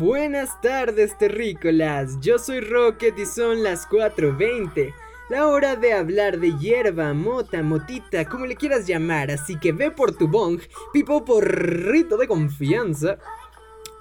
[0.00, 2.18] Buenas tardes, terrícolas.
[2.22, 4.94] Yo soy Rocket y son las 4:20.
[5.28, 9.30] La hora de hablar de hierba, mota, motita, como le quieras llamar.
[9.30, 10.58] Así que ve por tu bong,
[10.94, 13.18] pipo porrito de confianza.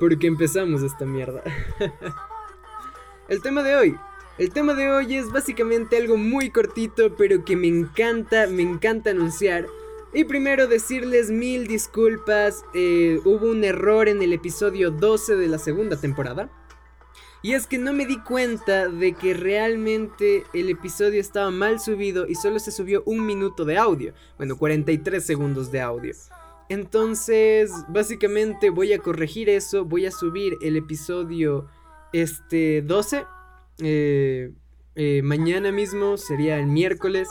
[0.00, 1.44] Porque empezamos esta mierda.
[3.28, 3.96] El tema de hoy.
[4.36, 9.10] El tema de hoy es básicamente algo muy cortito, pero que me encanta, me encanta
[9.10, 9.66] anunciar.
[10.16, 15.58] Y primero decirles mil disculpas, eh, hubo un error en el episodio 12 de la
[15.58, 16.48] segunda temporada.
[17.42, 22.28] Y es que no me di cuenta de que realmente el episodio estaba mal subido
[22.28, 24.14] y solo se subió un minuto de audio.
[24.36, 26.14] Bueno, 43 segundos de audio.
[26.68, 31.66] Entonces, básicamente voy a corregir eso, voy a subir el episodio
[32.12, 33.26] este 12.
[33.80, 34.52] Eh,
[34.94, 37.28] eh, mañana mismo sería el miércoles.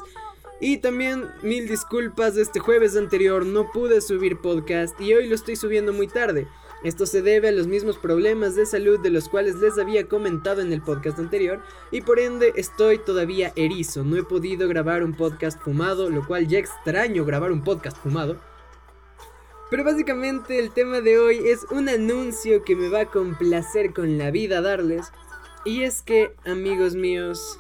[0.65, 5.57] Y también mil disculpas, este jueves anterior no pude subir podcast y hoy lo estoy
[5.57, 6.47] subiendo muy tarde.
[6.85, 10.61] Esto se debe a los mismos problemas de salud de los cuales les había comentado
[10.61, 15.13] en el podcast anterior y por ende estoy todavía erizo, no he podido grabar un
[15.13, 18.37] podcast fumado, lo cual ya extraño grabar un podcast fumado.
[19.69, 24.17] Pero básicamente el tema de hoy es un anuncio que me va a complacer con
[24.17, 25.11] la vida darles.
[25.65, 27.59] Y es que, amigos míos,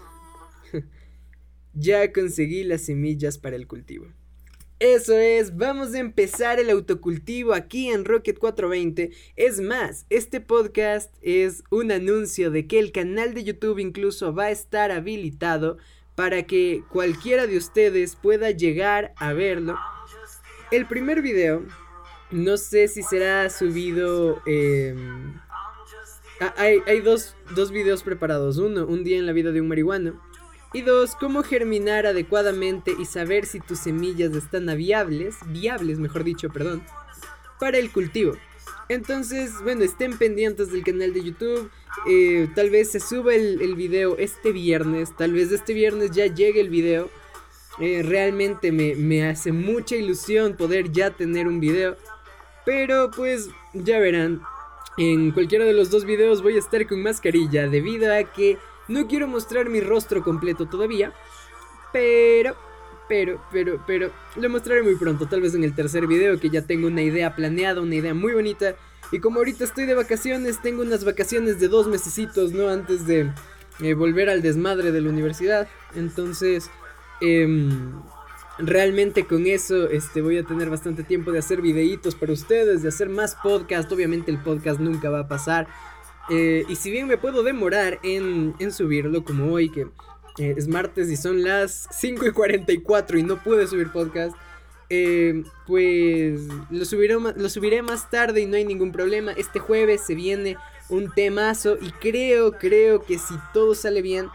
[1.73, 4.07] ya conseguí las semillas para el cultivo.
[4.79, 9.11] Eso es, vamos a empezar el autocultivo aquí en Rocket 420.
[9.37, 14.45] Es más, este podcast es un anuncio de que el canal de YouTube incluso va
[14.45, 15.77] a estar habilitado
[16.15, 19.77] para que cualquiera de ustedes pueda llegar a verlo.
[20.69, 21.63] El primer video,
[22.31, 24.41] no sé si será subido...
[24.45, 25.39] Em,
[26.57, 28.57] hay, hay dos, dos videos preparados.
[28.57, 30.19] Uno, un día en la vida de un marihuano
[30.73, 36.49] y dos, cómo germinar adecuadamente y saber si tus semillas están viables, viables mejor dicho,
[36.49, 36.83] perdón,
[37.59, 38.33] para el cultivo.
[38.89, 41.69] Entonces, bueno, estén pendientes del canal de YouTube.
[42.07, 45.15] Eh, tal vez se suba el, video este viernes.
[45.15, 47.09] Tal vez este viernes ya llegue el video.
[47.79, 51.95] Eh, realmente me, me hace mucha ilusión poder ya tener un video.
[52.65, 54.41] Pero pues ya verán.
[54.97, 58.57] En cualquiera de los dos videos voy a estar con mascarilla debido a que
[58.87, 61.13] no quiero mostrar mi rostro completo todavía,
[61.91, 62.55] pero,
[63.07, 66.63] pero, pero, pero, lo mostraré muy pronto, tal vez en el tercer video que ya
[66.63, 68.75] tengo una idea planeada, una idea muy bonita.
[69.11, 72.69] Y como ahorita estoy de vacaciones, tengo unas vacaciones de dos mesecitos, ¿no?
[72.69, 73.31] Antes de
[73.79, 75.67] eh, volver al desmadre de la universidad.
[75.95, 76.71] Entonces,
[77.21, 78.01] em,
[78.57, 82.89] realmente con eso este, voy a tener bastante tiempo de hacer videitos para ustedes, de
[82.89, 83.91] hacer más podcast.
[83.91, 85.67] Obviamente el podcast nunca va a pasar.
[86.29, 89.87] Eh, y si bien me puedo demorar en, subirlo, como hoy, que
[90.37, 94.35] eh, es martes y son las 5 y 44 y no pude subir podcast,
[94.89, 99.33] eh, pues lo subiré, lo subiré más tarde y no hay ningún problema.
[99.33, 100.57] Este jueves se viene
[100.89, 104.27] un temazo y creo, creo que si todo sale bien,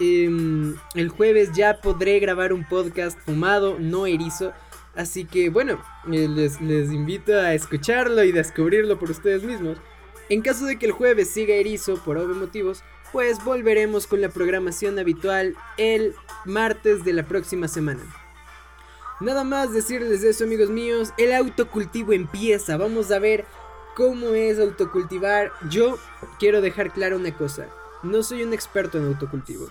[0.00, 4.52] em, el jueves ya podré grabar un podcast fumado, no erizo.
[4.94, 9.78] Así que bueno, les, les invito a escucharlo y descubrirlo por ustedes mismos.
[10.28, 14.28] En caso de que el jueves siga erizo por obvios motivos, pues volveremos con la
[14.28, 16.14] programación habitual el
[16.44, 18.02] martes de la próxima semana.
[19.20, 23.44] Nada más decirles eso amigos míos, el autocultivo empieza, vamos a ver
[23.94, 25.52] cómo es autocultivar.
[25.70, 25.98] Yo
[26.40, 27.68] quiero dejar clara una cosa,
[28.02, 29.68] no soy un experto en autocultivo.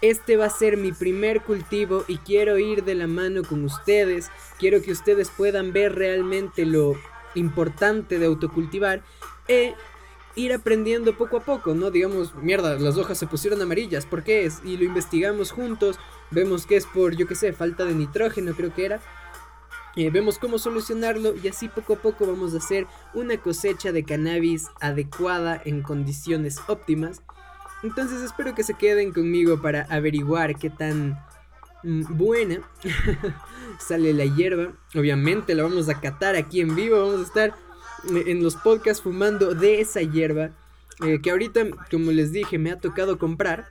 [0.00, 4.30] Este va a ser mi primer cultivo y quiero ir de la mano con ustedes.
[4.58, 6.94] Quiero que ustedes puedan ver realmente lo
[7.34, 9.02] importante de autocultivar.
[9.48, 9.74] E
[10.36, 11.90] ir aprendiendo poco a poco, ¿no?
[11.90, 14.60] Digamos, mierda, las hojas se pusieron amarillas, ¿por qué es?
[14.64, 15.98] Y lo investigamos juntos,
[16.30, 19.00] vemos que es por, yo qué sé, falta de nitrógeno, creo que era.
[19.96, 24.04] Eh, vemos cómo solucionarlo y así poco a poco vamos a hacer una cosecha de
[24.04, 27.22] cannabis adecuada en condiciones óptimas.
[27.84, 31.16] Entonces espero que se queden conmigo para averiguar qué tan
[31.84, 32.58] mm, buena
[33.78, 34.72] sale la hierba.
[34.96, 37.54] Obviamente la vamos a catar aquí en vivo, vamos a estar
[38.08, 40.50] en los podcasts fumando de esa hierba.
[41.04, 43.68] Eh, que ahorita, como les dije, me ha tocado comprar.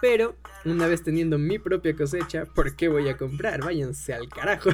[0.00, 3.64] Pero una vez teniendo mi propia cosecha, ¿por qué voy a comprar?
[3.64, 4.70] Váyanse al carajo.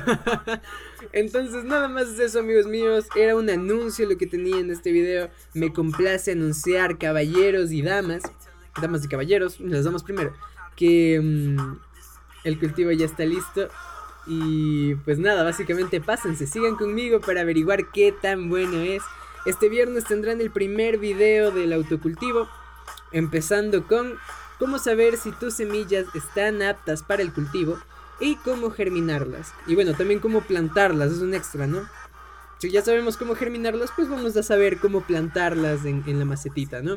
[1.13, 3.07] Entonces, nada más es eso, amigos míos.
[3.17, 5.31] Era un anuncio lo que tenía en este video.
[5.55, 8.23] Me complace anunciar, caballeros y damas.
[8.81, 10.35] Damas y caballeros, las damos primero.
[10.77, 11.79] Que mm,
[12.45, 13.69] el cultivo ya está listo.
[14.27, 19.03] Y pues nada, básicamente pásense, sigan conmigo para averiguar qué tan bueno es.
[19.47, 22.49] Este viernes tendrán el primer video del autocultivo,
[23.13, 24.15] empezando con
[24.59, 27.79] cómo saber si tus semillas están aptas para el cultivo
[28.21, 29.53] y cómo germinarlas.
[29.67, 31.87] Y bueno, también cómo plantarlas, es un extra, ¿no?
[32.59, 36.81] Si ya sabemos cómo germinarlas, pues vamos a saber cómo plantarlas en, en la macetita,
[36.81, 36.97] ¿no?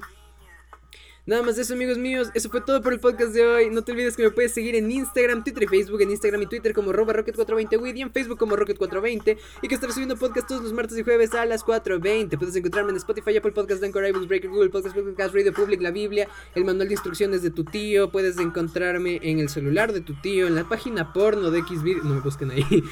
[1.28, 2.30] Nada más de eso, amigos míos.
[2.36, 3.70] Eso fue todo por el podcast de hoy.
[3.70, 6.02] No te olvides que me puedes seguir en Instagram, Twitter y Facebook.
[6.02, 9.38] En Instagram y Twitter como Rocket420 y en Facebook como Rocket420.
[9.62, 12.38] Y que estaré subiendo podcast todos los martes y jueves a las 4.20.
[12.38, 15.92] Puedes encontrarme en Spotify, Apple Podcast, Anchor, iBooks, Breaker, Google Podcast, Podcast, Radio Public, La
[15.92, 18.10] Biblia, el manual de instrucciones de tu tío.
[18.10, 22.06] Puedes encontrarme en el celular de tu tío, en la página porno de Xvideo.
[22.06, 22.84] No me busquen ahí.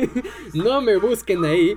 [0.54, 1.76] no me busquen ahí.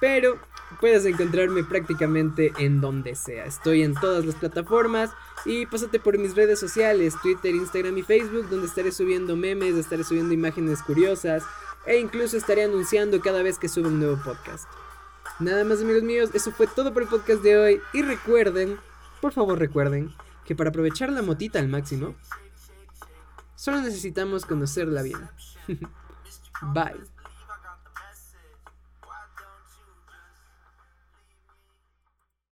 [0.00, 0.38] Pero
[0.80, 3.44] puedes encontrarme prácticamente en donde sea.
[3.44, 5.10] Estoy en todas las plataformas.
[5.44, 10.02] Y pásate por mis redes sociales, Twitter, Instagram y Facebook, donde estaré subiendo memes, estaré
[10.02, 11.44] subiendo imágenes curiosas
[11.86, 14.68] e incluso estaré anunciando cada vez que suba un nuevo podcast.
[15.38, 18.78] Nada más amigos míos, eso fue todo por el podcast de hoy y recuerden,
[19.20, 20.12] por favor recuerden,
[20.44, 22.14] que para aprovechar la motita al máximo,
[23.54, 25.28] solo necesitamos conocerla bien.
[26.62, 27.15] Bye.